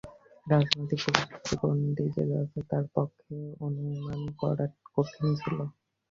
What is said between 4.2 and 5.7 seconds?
করা কঠিন ছিল।